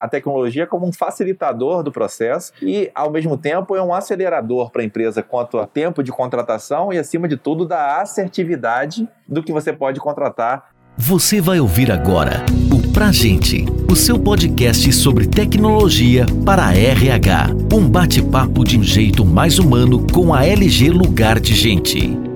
[0.00, 4.82] a tecnologia como um facilitador do processo e, ao mesmo tempo, é um acelerador para
[4.82, 9.52] a empresa quanto a tempo de contratação e, acima de tudo, da assertividade do que
[9.52, 10.70] você pode contratar.
[10.96, 17.48] Você vai ouvir agora o Pra Gente, o seu podcast sobre tecnologia para RH.
[17.72, 22.29] Um bate-papo de um jeito mais humano com a LG Lugar de Gente.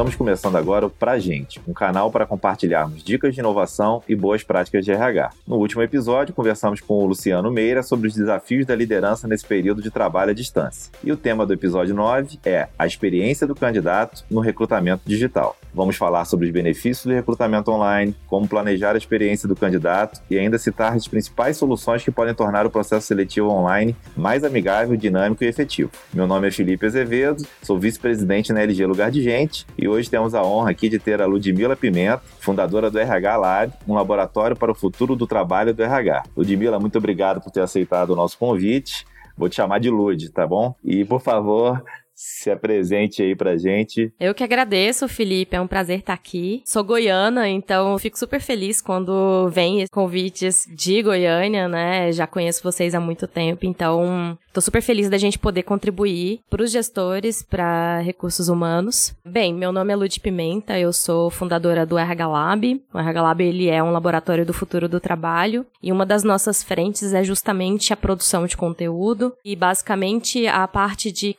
[0.00, 4.42] Estamos começando agora o Pra Gente, um canal para compartilharmos dicas de inovação e boas
[4.42, 5.30] práticas de RH.
[5.46, 9.82] No último episódio, conversamos com o Luciano Meira sobre os desafios da liderança nesse período
[9.82, 10.90] de trabalho à distância.
[11.04, 15.54] E o tema do episódio 9 é a experiência do candidato no recrutamento digital.
[15.74, 20.38] Vamos falar sobre os benefícios do recrutamento online, como planejar a experiência do candidato e
[20.38, 25.44] ainda citar as principais soluções que podem tornar o processo seletivo online mais amigável, dinâmico
[25.44, 25.90] e efetivo.
[26.12, 30.34] Meu nome é Felipe Azevedo, sou vice-presidente na LG Lugar de Gente e hoje temos
[30.34, 34.72] a honra aqui de ter a Ludmila Pimenta, fundadora do RH Lab, um laboratório para
[34.72, 36.22] o futuro do trabalho do RH.
[36.36, 39.04] Ludmila, muito obrigado por ter aceitado o nosso convite.
[39.36, 40.74] Vou te chamar de Lud, tá bom?
[40.84, 41.82] E, por favor,
[42.20, 44.12] se apresente aí pra gente.
[44.20, 46.62] Eu que agradeço, Felipe, é um prazer estar aqui.
[46.66, 52.12] Sou goiana, então fico super feliz quando vem convites de Goiânia, né?
[52.12, 56.62] Já conheço vocês há muito tempo, então tô super feliz da gente poder contribuir para
[56.62, 59.14] os gestores, para recursos humanos.
[59.24, 62.82] Bem, meu nome é Lud Pimenta, eu sou fundadora do RH Lab.
[62.92, 66.62] O RH Lab ele é um laboratório do futuro do trabalho e uma das nossas
[66.62, 71.32] frentes é justamente a produção de conteúdo e basicamente a parte de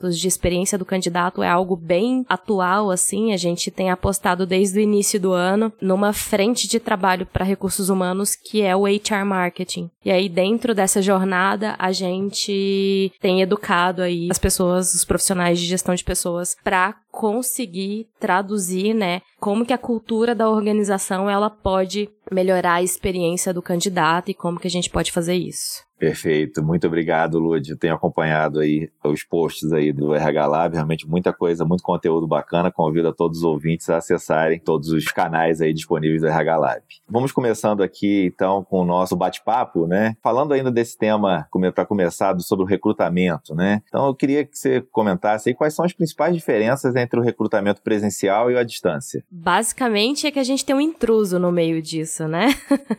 [0.00, 3.32] de experiência do candidato é algo bem atual, assim.
[3.32, 7.88] A gente tem apostado desde o início do ano numa frente de trabalho para recursos
[7.88, 9.90] humanos que é o HR Marketing.
[10.04, 15.66] E aí, dentro dessa jornada, a gente tem educado aí as pessoas, os profissionais de
[15.66, 22.10] gestão de pessoas, para conseguir traduzir, né, como que a cultura da organização ela pode
[22.30, 25.86] melhorar a experiência do candidato e como que a gente pode fazer isso.
[25.98, 27.74] Perfeito, muito obrigado, Lud.
[27.74, 32.70] Tenho acompanhado aí os posts aí do RH Lab, realmente muita coisa, muito conteúdo bacana.
[32.70, 36.82] Convido a todos os ouvintes a acessarem todos os canais aí disponíveis do RH Lab.
[37.08, 40.14] Vamos começando aqui então com o nosso bate-papo, né?
[40.22, 43.82] Falando ainda desse tema para começar sobre o recrutamento, né?
[43.88, 47.82] Então eu queria que você comentasse aí quais são as principais diferenças entre o recrutamento
[47.82, 49.22] presencial e a distância.
[49.30, 52.48] Basicamente é que a gente tem um intruso no meio disso, né?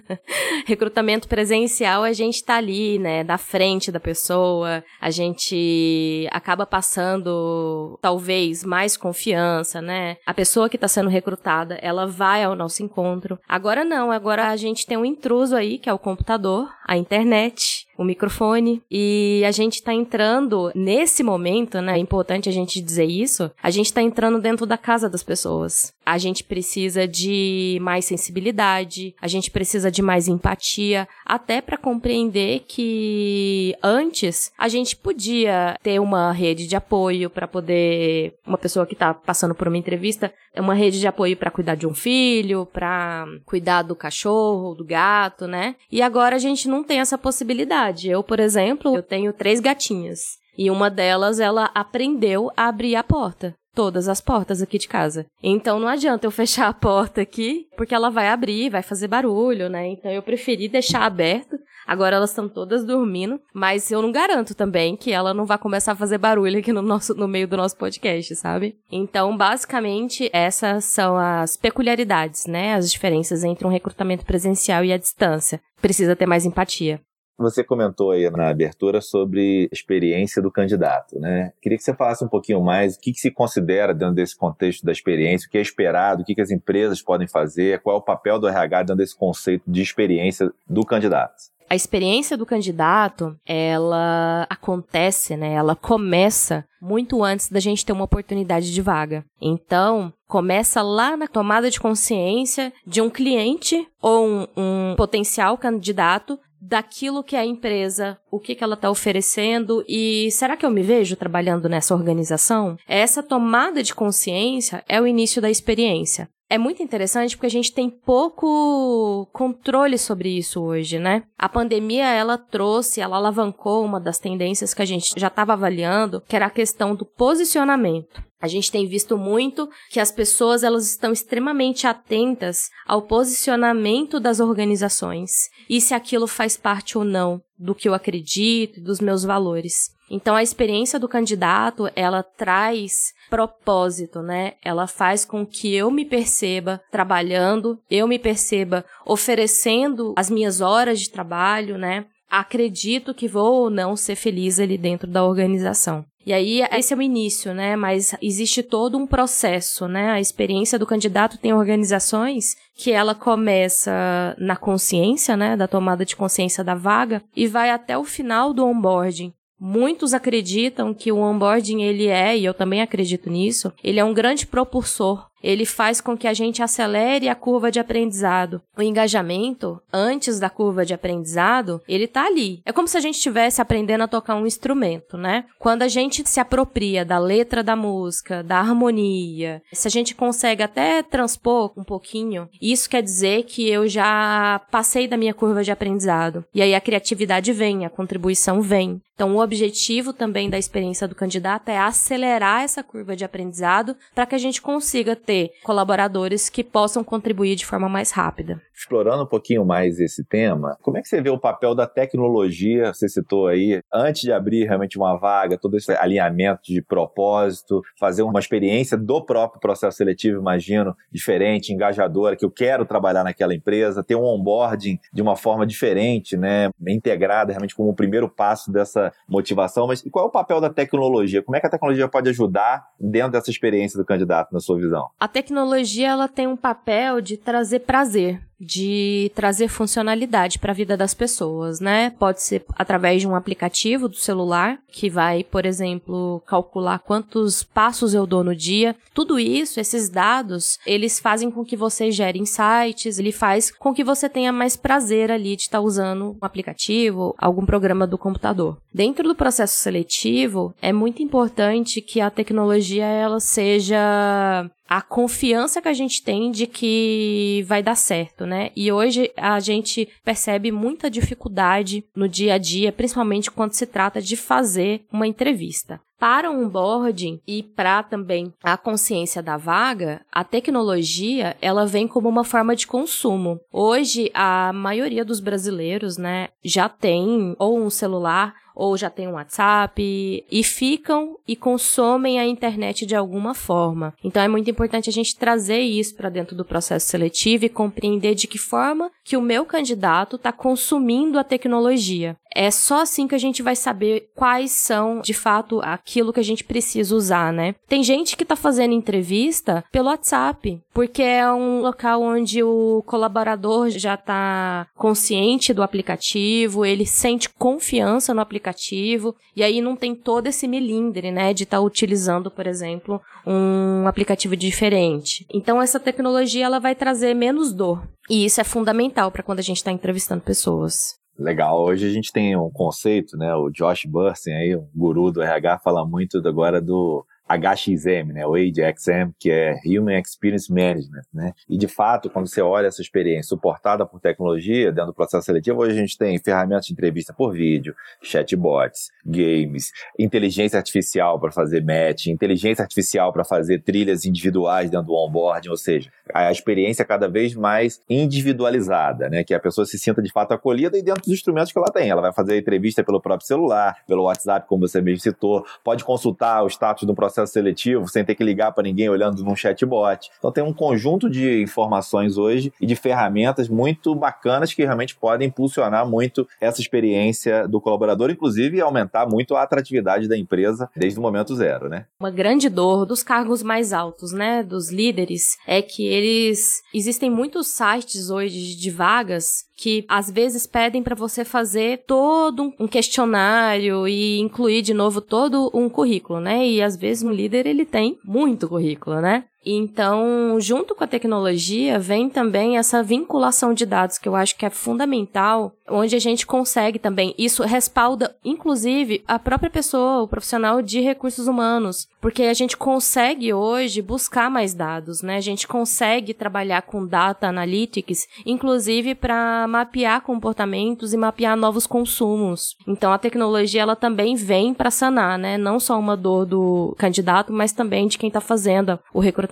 [0.66, 7.98] recrutamento presencial a gente tá ali né, da frente da pessoa, a gente acaba passando
[8.02, 10.18] talvez mais confiança, né?
[10.26, 13.40] A pessoa que está sendo recrutada, ela vai ao nosso encontro.
[13.48, 17.86] Agora não, agora a gente tem um intruso aí, que é o computador, a internet,
[18.00, 18.82] o microfone.
[18.90, 21.96] E a gente tá entrando nesse momento, né?
[21.96, 23.52] É importante a gente dizer isso.
[23.62, 25.94] A gente tá entrando dentro da casa das pessoas.
[26.12, 32.66] A gente precisa de mais sensibilidade, a gente precisa de mais empatia, até para compreender
[32.68, 38.96] que antes a gente podia ter uma rede de apoio para poder uma pessoa que
[38.96, 43.28] tá passando por uma entrevista, uma rede de apoio para cuidar de um filho, para
[43.46, 45.76] cuidar do cachorro, do gato, né?
[45.92, 48.10] E agora a gente não tem essa possibilidade.
[48.10, 50.40] Eu, por exemplo, eu tenho três gatinhas.
[50.58, 53.56] E uma delas, ela aprendeu a abrir a porta.
[53.76, 55.26] Todas as portas aqui de casa.
[55.42, 59.70] Então não adianta eu fechar a porta aqui, porque ela vai abrir, vai fazer barulho,
[59.70, 59.88] né?
[59.88, 61.58] Então eu preferi deixar aberto.
[61.90, 65.94] Agora elas estão todas dormindo, mas eu não garanto também que ela não vai começar
[65.94, 68.76] a fazer barulho aqui no, nosso, no meio do nosso podcast, sabe?
[68.92, 72.76] Então, basicamente, essas são as peculiaridades, né?
[72.76, 75.60] As diferenças entre um recrutamento presencial e a distância.
[75.82, 77.02] Precisa ter mais empatia.
[77.40, 81.54] Você comentou aí na abertura sobre a experiência do candidato, né?
[81.62, 84.86] Queria que você falasse um pouquinho mais o que, que se considera dentro desse contexto
[84.86, 88.00] da experiência, o que é esperado, o que, que as empresas podem fazer, qual é
[88.00, 91.36] o papel do RH dentro desse conceito de experiência do candidato.
[91.70, 95.54] A experiência do candidato, ela acontece, né?
[95.54, 99.24] Ela começa muito antes da gente ter uma oportunidade de vaga.
[99.40, 106.40] Então, começa lá na tomada de consciência de um cliente ou um, um potencial candidato
[106.62, 110.82] daquilo que a empresa, o que, que ela está oferecendo e será que eu me
[110.82, 112.78] vejo trabalhando nessa organização?
[112.88, 116.30] Essa tomada de consciência é o início da experiência.
[116.50, 121.22] É muito interessante porque a gente tem pouco controle sobre isso hoje, né?
[121.38, 126.24] A pandemia, ela trouxe, ela alavancou uma das tendências que a gente já estava avaliando,
[126.28, 128.24] que era a questão do posicionamento.
[128.42, 134.40] A gente tem visto muito que as pessoas elas estão extremamente atentas ao posicionamento das
[134.40, 139.24] organizações e se aquilo faz parte ou não do que eu acredito e dos meus
[139.24, 139.90] valores.
[140.10, 144.54] Então a experiência do candidato, ela traz propósito, né?
[144.64, 151.00] Ela faz com que eu me perceba trabalhando, eu me perceba oferecendo as minhas horas
[151.00, 152.06] de trabalho, né?
[152.30, 156.06] Acredito que vou ou não ser feliz ali dentro da organização.
[156.26, 157.76] E aí, esse é o início, né?
[157.76, 160.12] Mas existe todo um processo, né?
[160.12, 165.58] A experiência do candidato tem organizações que ela começa na consciência, né?
[165.58, 169.34] Da tomada de consciência da vaga e vai até o final do onboarding.
[169.60, 174.14] Muitos acreditam que o onboarding ele é, e eu também acredito nisso, ele é um
[174.14, 178.62] grande propulsor ele faz com que a gente acelere a curva de aprendizado.
[178.78, 182.62] O engajamento, antes da curva de aprendizado, ele tá ali.
[182.66, 185.46] É como se a gente estivesse aprendendo a tocar um instrumento, né?
[185.58, 190.64] Quando a gente se apropria da letra da música, da harmonia, se a gente consegue
[190.64, 195.72] até transpor um pouquinho, isso quer dizer que eu já passei da minha curva de
[195.72, 196.46] aprendizado.
[196.54, 199.02] E aí a criatividade vem, a contribuição vem.
[199.20, 204.26] Então, o objetivo também da experiência do candidato é acelerar essa curva de aprendizado para
[204.26, 208.60] que a gente consiga ter colaboradores que possam contribuir de forma mais rápida.
[208.76, 212.92] Explorando um pouquinho mais esse tema, como é que você vê o papel da tecnologia?
[212.92, 218.24] Você citou aí, antes de abrir realmente uma vaga, todo esse alinhamento de propósito, fazer
[218.24, 224.04] uma experiência do próprio processo seletivo, imagino, diferente, engajadora, que eu quero trabalhar naquela empresa,
[224.04, 229.14] ter um onboarding de uma forma diferente, né, integrada realmente como o primeiro passo dessa
[229.28, 229.86] motivação.
[229.86, 231.44] Mas qual é o papel da tecnologia?
[231.44, 235.08] Como é que a tecnologia pode ajudar dentro dessa experiência do candidato, na sua visão?
[235.20, 240.98] A tecnologia ela tem um papel de trazer prazer de trazer funcionalidade para a vida
[240.98, 242.10] das pessoas, né?
[242.12, 248.14] Pode ser através de um aplicativo do celular que vai, por exemplo, calcular quantos passos
[248.14, 248.96] eu dou no dia.
[249.14, 254.04] Tudo isso, esses dados, eles fazem com que você gere insights, ele faz com que
[254.04, 258.78] você tenha mais prazer ali de estar tá usando um aplicativo, algum programa do computador.
[258.94, 265.88] Dentro do processo seletivo, é muito importante que a tecnologia ela seja a confiança que
[265.88, 268.72] a gente tem de que vai dar certo, né?
[268.76, 274.22] E hoje a gente percebe muita dificuldade no dia a dia, principalmente quando se trata
[274.22, 276.02] de fazer uma entrevista.
[276.20, 282.28] Para o onboarding e para também a consciência da vaga, a tecnologia ela vem como
[282.28, 283.62] uma forma de consumo.
[283.72, 289.34] Hoje a maioria dos brasileiros, né, já tem ou um celular ou já tem um
[289.34, 290.02] WhatsApp
[290.50, 294.14] e ficam e consomem a internet de alguma forma.
[294.24, 298.36] Então é muito importante a gente trazer isso para dentro do processo seletivo e compreender
[298.36, 302.38] de que forma que o meu candidato está consumindo a tecnologia.
[302.56, 306.44] É só assim que a gente vai saber quais são, de fato, aquilo que a
[306.44, 307.76] gente precisa usar, né?
[307.88, 313.90] Tem gente que está fazendo entrevista pelo WhatsApp, porque é um local onde o colaborador
[313.90, 320.16] já está consciente do aplicativo, ele sente confiança no aplicativo aplicativo, e aí não tem
[320.16, 325.46] todo esse melindre, né, de estar tá utilizando, por exemplo, um aplicativo diferente.
[325.54, 329.64] Então essa tecnologia ela vai trazer menos dor, e isso é fundamental para quando a
[329.64, 331.20] gente está entrevistando pessoas.
[331.38, 331.82] Legal.
[331.82, 333.56] Hoje a gente tem um conceito, né?
[333.56, 338.54] O Josh Bursen aí, um guru do RH, fala muito agora do HXM, né, o
[338.54, 341.54] AGXM, que é Human Experience Management, né?
[341.68, 345.82] E de fato, quando você olha essa experiência suportada por tecnologia dentro do processo seletivo,
[345.82, 351.84] hoje a gente tem ferramentas de entrevista por vídeo, chatbots, games, inteligência artificial para fazer
[351.84, 357.28] match, inteligência artificial para fazer trilhas individuais dentro do onboarding, ou seja, a experiência cada
[357.28, 359.44] vez mais individualizada, né?
[359.44, 362.10] Que a pessoa se sinta de fato acolhida e dentro dos instrumentos que ela tem.
[362.10, 366.04] Ela vai fazer a entrevista pelo próprio celular, pelo WhatsApp, como você mesmo citou, pode
[366.04, 369.56] consultar o status do processo processo seletivo sem ter que ligar para ninguém olhando num
[369.56, 370.30] chatbot.
[370.38, 375.48] Então tem um conjunto de informações hoje e de ferramentas muito bacanas que realmente podem
[375.48, 381.22] impulsionar muito essa experiência do colaborador, inclusive aumentar muito a atratividade da empresa desde o
[381.22, 382.06] momento zero, né?
[382.20, 387.68] Uma grande dor dos cargos mais altos, né, dos líderes, é que eles existem muitos
[387.68, 394.38] sites hoje de vagas que às vezes pedem para você fazer todo um questionário e
[394.38, 396.68] incluir de novo todo um currículo, né?
[396.68, 399.46] E às vezes um líder ele tem muito currículo, né?
[399.66, 404.66] Então, junto com a tecnologia, vem também essa vinculação de dados que eu acho que
[404.66, 407.36] é fundamental, onde a gente consegue também.
[407.38, 413.54] Isso respalda, inclusive, a própria pessoa, o profissional de recursos humanos, porque a gente consegue
[413.54, 415.38] hoje buscar mais dados, né?
[415.38, 422.76] A gente consegue trabalhar com data analytics, inclusive para mapear comportamentos e mapear novos consumos.
[422.88, 425.58] Então, a tecnologia ela também vem para sanar, né?
[425.58, 429.49] Não só uma dor do candidato, mas também de quem está fazendo o recrutamento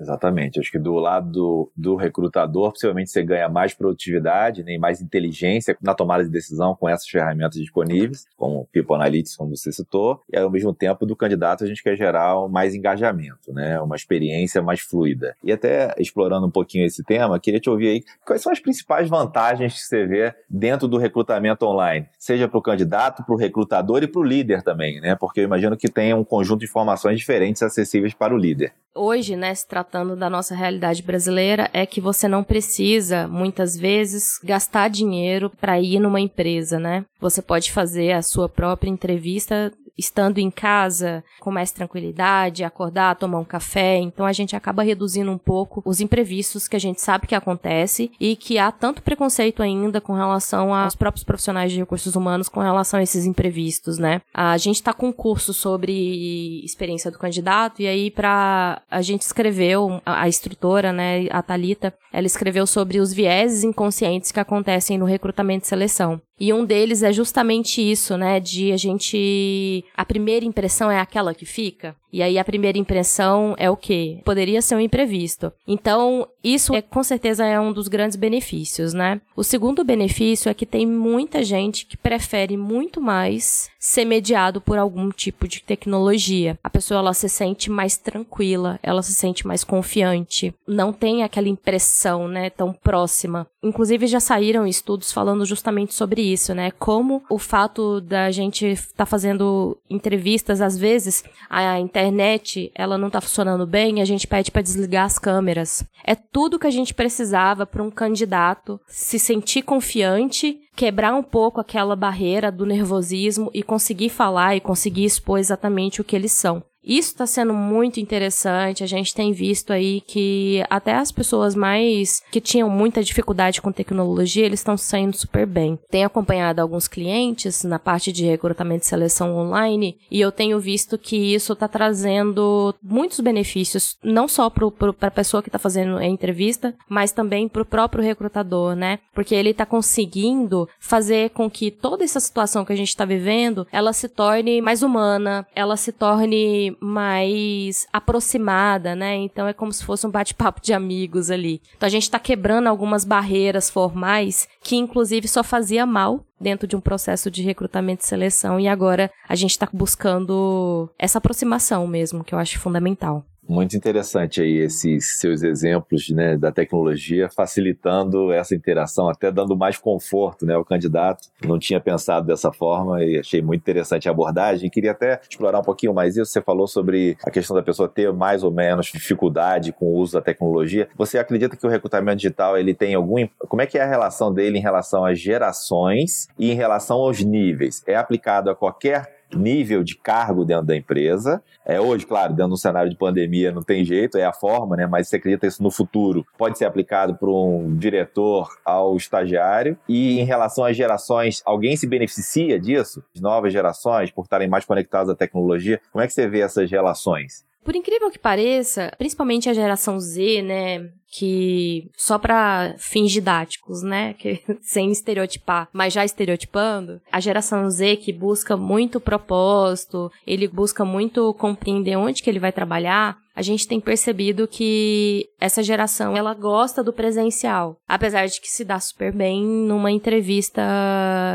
[0.00, 0.58] Exatamente.
[0.58, 5.76] Acho que do lado do, do, recrutador, possivelmente você ganha mais produtividade, né, mais inteligência
[5.80, 10.20] na tomada de decisão com essas ferramentas disponíveis, como o People Analytics, como você citou,
[10.32, 13.80] e ao mesmo tempo do candidato a gente quer gerar mais engajamento, né?
[13.80, 15.36] uma experiência mais fluida.
[15.44, 19.08] E até explorando um pouquinho esse tema, queria te ouvir aí quais são as principais
[19.08, 24.02] vantagens que você vê dentro do recrutamento online, seja para o candidato, para o recrutador
[24.02, 25.14] e para o líder também, né?
[25.14, 28.72] Porque eu imagino que tem um conjunto de informações diferentes acessíveis para o líder.
[28.94, 34.40] Hoje, né, se tratando da nossa realidade brasileira, é que você não precisa, muitas vezes,
[34.42, 37.04] gastar dinheiro para ir numa empresa, né?
[37.20, 43.38] Você pode fazer a sua própria entrevista estando em casa com mais tranquilidade, acordar, tomar
[43.38, 43.96] um café.
[43.96, 48.10] Então a gente acaba reduzindo um pouco os imprevistos que a gente sabe que acontece
[48.20, 52.60] e que há tanto preconceito ainda com relação aos próprios profissionais de recursos humanos com
[52.60, 54.20] relação a esses imprevistos, né?
[54.32, 59.22] A gente está com um curso sobre experiência do candidato e aí para a gente
[59.22, 65.04] escreveu a, instrutora, né, a Talita, ela escreveu sobre os vieses inconscientes que acontecem no
[65.04, 66.20] recrutamento e seleção.
[66.40, 68.40] E um deles é justamente isso, né?
[68.40, 69.84] De a gente.
[69.94, 71.94] A primeira impressão é aquela que fica.
[72.12, 74.18] E aí a primeira impressão é o quê?
[74.24, 75.52] Poderia ser um imprevisto.
[75.66, 79.20] Então, isso é com certeza é um dos grandes benefícios, né?
[79.36, 84.78] O segundo benefício é que tem muita gente que prefere muito mais ser mediado por
[84.78, 86.58] algum tipo de tecnologia.
[86.62, 91.48] A pessoa ela se sente mais tranquila, ela se sente mais confiante, não tem aquela
[91.48, 93.46] impressão, né, tão próxima.
[93.62, 96.70] Inclusive já saíram estudos falando justamente sobre isso, né?
[96.72, 102.96] Como o fato da gente estar tá fazendo entrevistas às vezes a internet internet ela
[102.96, 105.84] não tá funcionando bem, a gente pede para desligar as câmeras.
[106.04, 111.60] É tudo que a gente precisava para um candidato se sentir confiante, quebrar um pouco
[111.60, 116.62] aquela barreira do nervosismo e conseguir falar e conseguir expor exatamente o que eles são.
[116.84, 118.82] Isso está sendo muito interessante.
[118.82, 123.70] A gente tem visto aí que até as pessoas mais que tinham muita dificuldade com
[123.70, 125.78] tecnologia, eles estão saindo super bem.
[125.90, 130.96] Tenho acompanhado alguns clientes na parte de recrutamento e seleção online e eu tenho visto
[130.96, 134.66] que isso está trazendo muitos benefícios, não só para
[135.08, 138.98] a pessoa que está fazendo a entrevista, mas também para o próprio recrutador, né?
[139.14, 143.66] Porque ele está conseguindo fazer com que toda essa situação que a gente está vivendo,
[143.70, 149.16] ela se torne mais humana, ela se torne mais aproximada, né?
[149.16, 151.62] Então é como se fosse um bate-papo de amigos ali.
[151.76, 156.76] Então a gente está quebrando algumas barreiras formais que inclusive só fazia mal dentro de
[156.76, 162.24] um processo de recrutamento e seleção e agora a gente está buscando essa aproximação mesmo,
[162.24, 163.24] que eu acho fundamental.
[163.50, 169.76] Muito interessante aí esses seus exemplos né, da tecnologia facilitando essa interação, até dando mais
[169.76, 171.26] conforto né, ao candidato.
[171.44, 174.70] Não tinha pensado dessa forma e achei muito interessante a abordagem.
[174.70, 176.30] Queria até explorar um pouquinho mais isso.
[176.30, 180.12] Você falou sobre a questão da pessoa ter mais ou menos dificuldade com o uso
[180.12, 180.88] da tecnologia.
[180.96, 183.26] Você acredita que o recrutamento digital ele tem algum.
[183.36, 187.20] Como é que é a relação dele em relação às gerações e em relação aos
[187.20, 187.82] níveis?
[187.84, 191.42] É aplicado a qualquer nível de cargo dentro da empresa.
[191.64, 194.76] É, hoje, claro, dentro de um cenário de pandemia não tem jeito, é a forma,
[194.76, 194.86] né?
[194.86, 199.76] Mas você acredita isso no futuro pode ser aplicado para um diretor ao estagiário.
[199.88, 203.02] E em relação às gerações, alguém se beneficia disso?
[203.14, 206.70] As novas gerações, por estarem mais conectadas à tecnologia, como é que você vê essas
[206.70, 207.44] relações?
[207.62, 214.14] Por incrível que pareça, principalmente a geração Z, né, que só para fins didáticos, né,
[214.14, 220.84] que sem estereotipar, mas já estereotipando, a geração Z que busca muito propósito, ele busca
[220.84, 226.34] muito compreender onde que ele vai trabalhar, a gente tem percebido que essa geração ela
[226.34, 230.62] gosta do presencial, apesar de que se dá super bem numa entrevista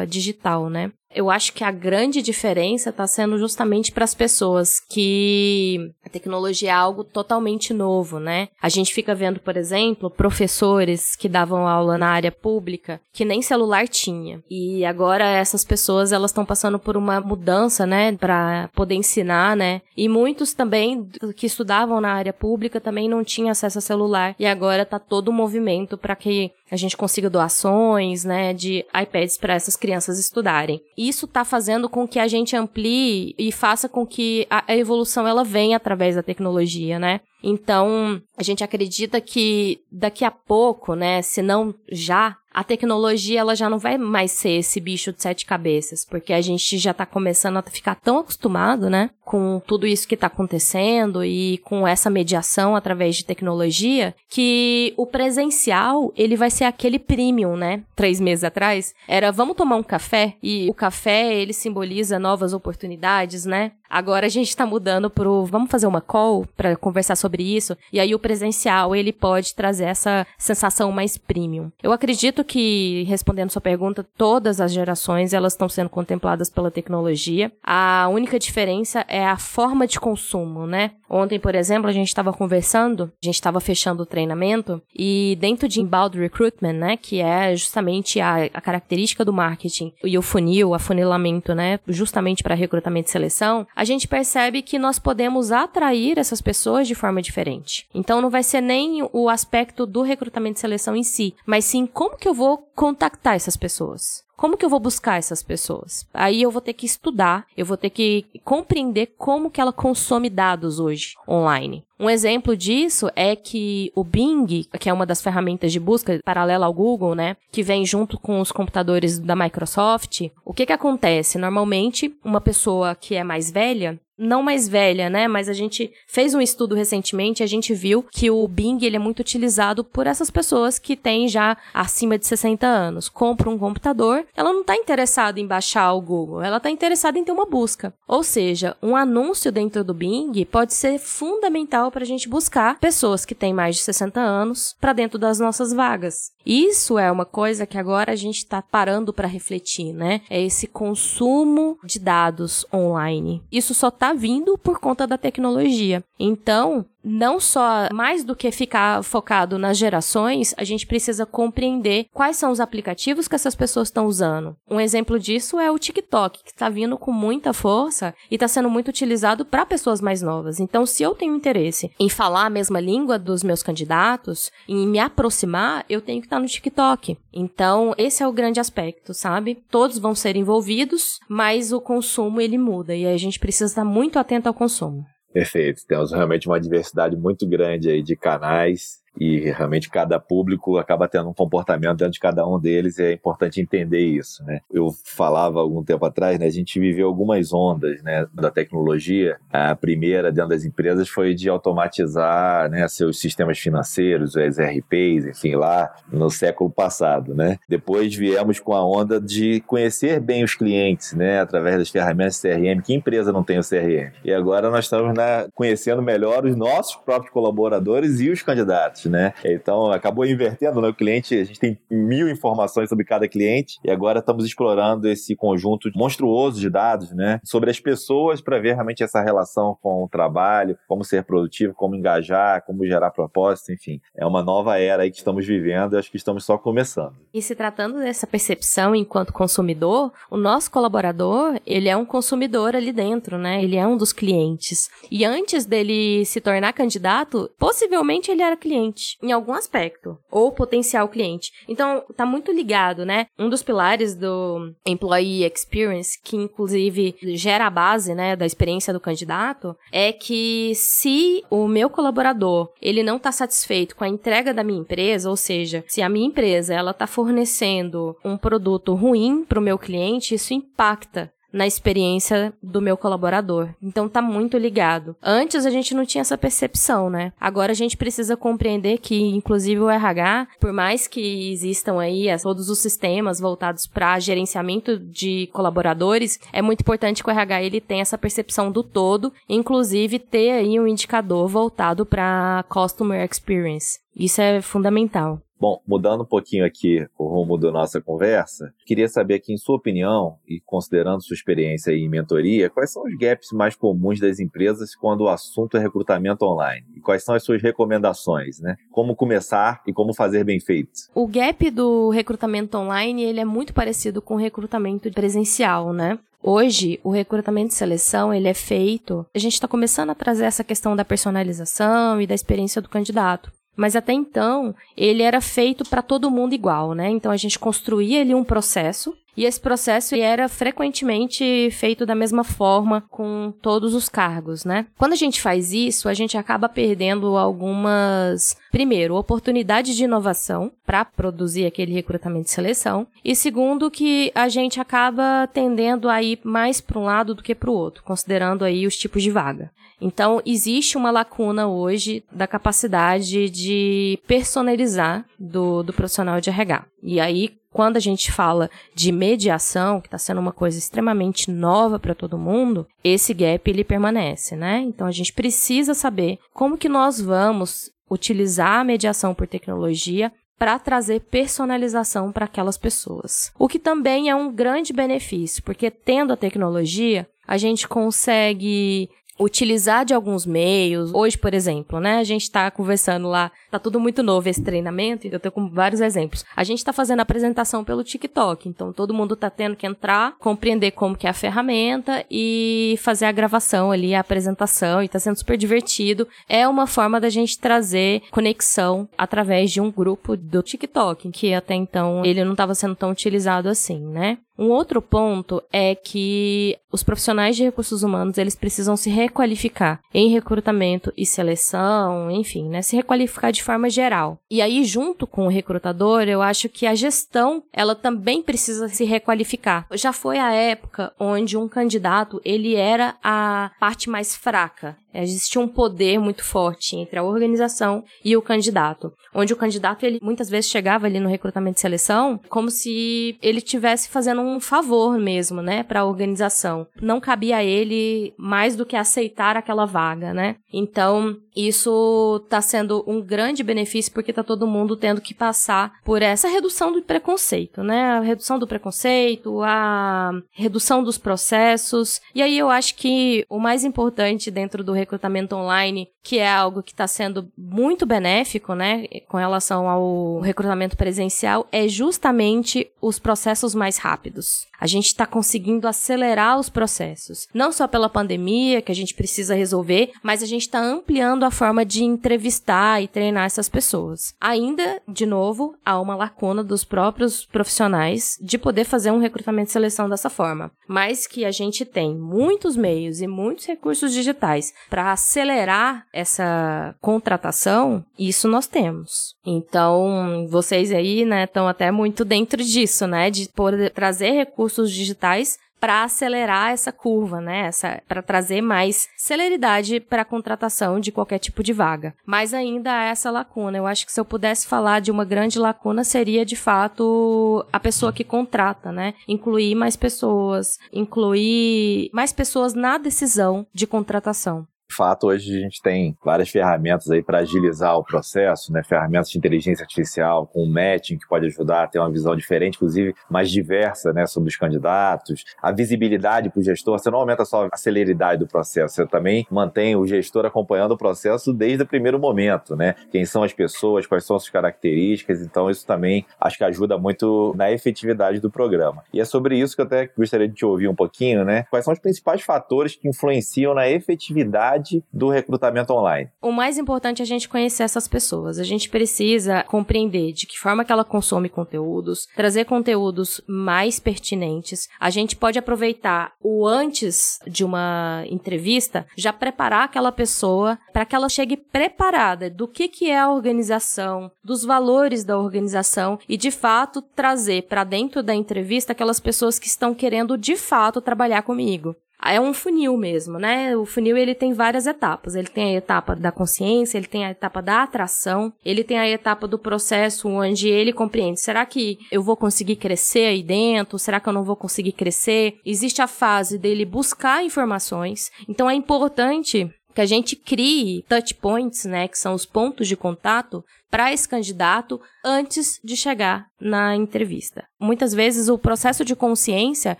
[0.07, 0.91] digital, né?
[1.15, 6.69] eu acho que a grande diferença está sendo justamente para as pessoas que a tecnologia
[6.69, 8.49] é algo totalmente novo, né?
[8.61, 13.41] A gente fica vendo, por exemplo, professores que davam aula na área pública que nem
[13.41, 14.43] celular tinha.
[14.49, 19.81] E agora essas pessoas elas estão passando por uma mudança, né, para poder ensinar, né?
[19.95, 24.36] E muitos também que estudavam estavam na área pública também não tinham acesso a celular
[24.39, 29.38] e agora está todo o movimento para que a gente consiga doações, né, de iPads
[29.38, 30.82] para essas crianças estudarem.
[30.98, 35.44] Isso está fazendo com que a gente amplie e faça com que a evolução ela
[35.44, 37.22] venha através da tecnologia, né?
[37.44, 43.53] Então, a gente acredita que daqui a pouco, né, se não já, a tecnologia ela
[43.53, 47.05] já não vai mais ser esse bicho de sete cabeças, porque a gente já está
[47.05, 52.09] começando a ficar tão acostumado, né, com tudo isso que está acontecendo e com essa
[52.09, 57.83] mediação através de tecnologia, que o presencial ele vai ser aquele premium, né?
[57.95, 63.45] Três meses atrás era vamos tomar um café e o café ele simboliza novas oportunidades,
[63.45, 63.74] né?
[63.89, 68.00] Agora a gente está mudando pro vamos fazer uma call para conversar sobre isso e
[68.00, 71.72] aí o presencial ele pode trazer essa sensação mais premium.
[71.82, 77.51] Eu acredito que respondendo sua pergunta, todas as gerações elas estão sendo contempladas pela tecnologia.
[77.63, 80.92] A única diferença é a forma de consumo, né?
[81.10, 85.68] Ontem, por exemplo, a gente estava conversando, a gente estava fechando o treinamento e dentro
[85.68, 90.74] de inbound recruitment, né, que é justamente a, a característica do marketing e o funil,
[90.74, 96.41] afunilamento, né, justamente para recrutamento e seleção, a gente percebe que nós podemos atrair essas
[96.41, 97.88] pessoas de forma diferente.
[97.94, 101.86] Então não vai ser nem o aspecto do recrutamento e seleção em si, mas sim
[101.86, 104.24] como que eu vou contactar essas pessoas.
[104.38, 106.06] Como que eu vou buscar essas pessoas?
[106.13, 110.30] Aí eu vou ter que estudar, eu vou ter que compreender como que ela consome
[110.30, 111.86] dados hoje online.
[111.98, 116.65] Um exemplo disso é que o Bing, que é uma das ferramentas de busca paralela
[116.65, 121.38] ao Google, né, que vem junto com os computadores da Microsoft, o que que acontece?
[121.38, 125.27] Normalmente, uma pessoa que é mais velha, não mais velha, né?
[125.27, 129.00] Mas a gente fez um estudo recentemente a gente viu que o Bing ele é
[129.00, 133.10] muito utilizado por essas pessoas que têm já acima de 60 anos.
[133.10, 137.24] Compra um computador, ela não está interessada em baixar o Google, ela está interessada em
[137.24, 137.93] ter uma busca.
[138.07, 143.25] Ou seja, um anúncio dentro do Bing pode ser fundamental para a gente buscar pessoas
[143.25, 146.31] que têm mais de 60 anos para dentro das nossas vagas.
[146.45, 150.22] Isso é uma coisa que agora a gente está parando para refletir, né?
[150.29, 153.41] É esse consumo de dados online.
[153.51, 156.03] Isso só está vindo por conta da tecnologia.
[156.19, 162.35] Então, não só mais do que ficar focado nas gerações, a gente precisa compreender quais
[162.35, 164.55] são os aplicativos que essas pessoas estão usando.
[164.69, 168.71] Um exemplo disso é o TikTok, que está vindo com muita força e está sendo
[168.71, 170.59] muito utilizado para pessoas mais novas.
[170.59, 174.97] Então, se eu tenho interesse em falar a mesma língua dos meus candidatos, em me
[174.97, 177.17] aproximar, eu tenho que estar tá no TikTok.
[177.31, 179.62] Então, esse é o grande aspecto, sabe?
[179.69, 184.19] Todos vão ser envolvidos, mas o consumo ele muda e a gente precisa estar muito
[184.19, 185.05] atento ao consumo.
[185.31, 185.85] Perfeito.
[185.87, 191.29] Temos realmente uma diversidade muito grande aí de canais e realmente cada público acaba tendo
[191.29, 194.60] um comportamento dentro de cada um deles e é importante entender isso, né?
[194.72, 199.38] Eu falava algum tempo atrás, né, a gente viveu algumas ondas, né, da tecnologia.
[199.51, 205.55] A primeira dentro das empresas foi de automatizar, né, seus sistemas financeiros, os RPs, enfim,
[205.55, 207.58] lá no século passado, né?
[207.69, 212.82] Depois viemos com a onda de conhecer bem os clientes, né, através das ferramentas CRM.
[212.84, 214.12] Que empresa não tem o CRM?
[214.23, 219.34] E agora nós estamos né, conhecendo melhor os nossos próprios colaboradores e os candidatos né?
[219.44, 220.89] Então acabou invertendo, né?
[220.89, 225.36] O cliente, a gente tem mil informações sobre cada cliente e agora estamos explorando esse
[225.36, 227.39] conjunto monstruoso de dados, né?
[227.44, 231.96] Sobre as pessoas para ver realmente essa relação com o trabalho, como ser produtivo, como
[231.96, 234.00] engajar, como gerar propósito, enfim.
[234.15, 237.15] É uma nova era aí que estamos vivendo e acho que estamos só começando.
[237.34, 242.91] E se tratando dessa percepção enquanto consumidor, o nosso colaborador, ele é um consumidor ali
[242.91, 243.63] dentro, né?
[243.63, 244.89] Ele é um dos clientes.
[245.12, 250.51] E antes dele se tornar candidato, possivelmente ele era cliente cliente em algum aspecto, ou
[250.51, 251.51] potencial cliente.
[251.67, 253.27] Então, tá muito ligado, né?
[253.38, 258.99] Um dos pilares do Employee Experience, que inclusive gera a base, né, da experiência do
[258.99, 264.63] candidato, é que se o meu colaborador, ele não tá satisfeito com a entrega da
[264.63, 269.60] minha empresa, ou seja, se a minha empresa, ela tá fornecendo um produto ruim para
[269.60, 273.70] o meu cliente, isso impacta na experiência do meu colaborador.
[273.82, 275.15] Então tá muito ligado.
[275.24, 277.32] Antes a gente não tinha essa percepção, né?
[277.39, 282.70] Agora a gente precisa compreender que, inclusive, o RH, por mais que existam aí todos
[282.70, 288.02] os sistemas voltados para gerenciamento de colaboradores, é muito importante que o RH ele tenha
[288.02, 294.00] essa percepção do todo, inclusive ter aí um indicador voltado para customer experience.
[294.13, 295.41] Isso é fundamental.
[295.65, 299.78] Bom, mudando um pouquinho aqui o rumo da nossa conversa, queria saber aqui, em sua
[299.78, 304.95] opinião, e considerando sua experiência em mentoria, quais são os gaps mais comuns das empresas
[304.95, 306.86] quando o assunto é recrutamento online?
[306.95, 308.75] E quais são as suas recomendações, né?
[308.91, 310.91] Como começar e como fazer bem feito?
[311.15, 316.19] O gap do recrutamento online, ele é muito parecido com o recrutamento presencial, né?
[316.43, 320.63] Hoje, o recrutamento de seleção, ele é feito, a gente está começando a trazer essa
[320.63, 323.51] questão da personalização e da experiência do candidato.
[323.75, 327.09] Mas até então, ele era feito para todo mundo igual, né?
[327.09, 332.43] Então a gente construía ali um processo e esse processo era frequentemente feito da mesma
[332.43, 334.88] forma com todos os cargos, né?
[334.97, 341.03] Quando a gente faz isso, a gente acaba perdendo algumas, primeiro, oportunidades de inovação para
[341.03, 346.79] produzir aquele recrutamento de seleção, e segundo que a gente acaba tendendo a ir mais
[346.79, 349.69] para um lado do que para o outro, considerando aí os tipos de vaga.
[350.06, 356.86] Então, existe uma lacuna hoje da capacidade de personalizar do, do profissional de RH.
[357.02, 361.98] E aí, quando a gente fala de mediação, que está sendo uma coisa extremamente nova
[361.98, 364.78] para todo mundo, esse gap ele permanece, né?
[364.82, 370.78] Então a gente precisa saber como que nós vamos utilizar a mediação por tecnologia para
[370.78, 373.52] trazer personalização para aquelas pessoas.
[373.58, 380.06] O que também é um grande benefício, porque tendo a tecnologia, a gente consegue utilizar
[380.06, 381.13] de alguns meios.
[381.13, 385.28] Hoje, por exemplo, né, a gente está conversando lá, tá tudo muito novo esse treinamento,
[385.28, 386.45] eu tô com vários exemplos.
[386.56, 390.91] A gente está fazendo apresentação pelo TikTok, então todo mundo tá tendo que entrar, compreender
[390.91, 395.38] como que é a ferramenta e fazer a gravação ali, a apresentação, e tá sendo
[395.38, 396.28] super divertido.
[396.48, 401.76] É uma forma da gente trazer conexão através de um grupo do TikTok, que até
[401.76, 404.38] então ele não estava sendo tão utilizado assim, né?
[404.58, 410.30] Um outro ponto é que os profissionais de recursos humanos, eles precisam se requalificar em
[410.30, 414.38] recrutamento e seleção, enfim, né, se requalificar de forma geral.
[414.50, 419.04] E aí junto com o recrutador, eu acho que a gestão, ela também precisa se
[419.04, 419.86] requalificar.
[419.94, 425.68] Já foi a época onde um candidato, ele era a parte mais fraca existia um
[425.68, 430.70] poder muito forte entre a organização e o candidato, onde o candidato ele muitas vezes
[430.70, 435.84] chegava ali no recrutamento de seleção como se ele tivesse fazendo um favor mesmo, né,
[435.84, 436.88] para a organização.
[437.01, 440.58] Não cabia a ele mais do que aceitar aquela vaga, né?
[440.71, 446.21] Então, isso está sendo um grande benefício porque está todo mundo tendo que passar por
[446.21, 448.17] essa redução do preconceito, né?
[448.17, 452.19] A redução do preconceito, a redução dos processos.
[452.34, 456.84] E aí eu acho que o mais importante dentro do recrutamento online, que é algo
[456.84, 463.75] que está sendo muito benéfico, né, com relação ao recrutamento presencial, é justamente os processos
[463.75, 464.35] mais rápidos.
[464.80, 469.56] A gente está conseguindo acelerar os processos, não só pela pandemia que a gente precisa
[469.56, 474.34] resolver, mas a gente está ampliando a forma de entrevistar e treinar essas pessoas.
[474.39, 479.74] Ainda, de novo, há uma lacuna dos próprios profissionais de poder fazer um recrutamento e
[479.74, 485.12] seleção dessa forma, mas que a gente tem muitos meios e muitos recursos digitais para
[485.12, 489.36] acelerar essa contratação, isso nós temos.
[489.45, 495.57] Então, vocês aí, né, estão até muito dentro disso, né, de poder trazer recursos digitais
[495.79, 497.69] para acelerar essa curva, né?
[498.07, 502.15] Para trazer mais celeridade para a contratação de qualquer tipo de vaga.
[502.25, 503.77] Mas ainda há essa lacuna.
[503.77, 507.79] Eu acho que se eu pudesse falar de uma grande lacuna seria de fato a
[507.79, 509.13] pessoa que contrata, né?
[509.27, 516.17] Incluir mais pessoas, incluir mais pessoas na decisão de contratação fato, hoje a gente tem
[516.24, 518.84] várias ferramentas aí para agilizar o processo, né?
[518.84, 523.15] Ferramentas de inteligência artificial com matching que pode ajudar a ter uma visão diferente, inclusive
[523.30, 525.43] mais diversa, né, sobre os candidatos.
[525.62, 529.45] A visibilidade para o gestor, você não aumenta só a celeridade do processo, você também
[529.50, 532.95] mantém o gestor acompanhando o processo desde o primeiro momento, né?
[533.12, 536.98] Quem são as pessoas, quais são as suas características, então isso também acho que ajuda
[536.98, 539.04] muito na efetividade do programa.
[539.13, 541.65] E é sobre isso que eu até gostaria de te ouvir um pouquinho, né?
[541.69, 546.30] Quais são os principais fatores que influenciam na efetividade do recrutamento online?
[546.41, 548.60] O mais importante é a gente conhecer essas pessoas.
[548.60, 554.88] A gente precisa compreender de que forma que ela consome conteúdos, trazer conteúdos mais pertinentes.
[555.00, 561.15] A gente pode aproveitar o antes de uma entrevista, já preparar aquela pessoa para que
[561.15, 566.52] ela chegue preparada do que, que é a organização, dos valores da organização e, de
[566.52, 571.95] fato, trazer para dentro da entrevista aquelas pessoas que estão querendo, de fato, trabalhar comigo.
[572.23, 573.75] É um funil mesmo, né?
[573.75, 575.36] O funil ele tem várias etapas.
[575.36, 579.08] Ele tem a etapa da consciência, ele tem a etapa da atração, ele tem a
[579.08, 583.99] etapa do processo onde ele compreende: será que eu vou conseguir crescer aí dentro?
[583.99, 585.60] Será que eu não vou conseguir crescer?
[585.65, 588.32] Existe a fase dele buscar informações.
[588.47, 592.97] Então é importante que a gente crie touch points, né, que são os pontos de
[592.97, 597.65] contato para esse candidato antes de chegar na entrevista.
[597.80, 599.98] Muitas vezes o processo de consciência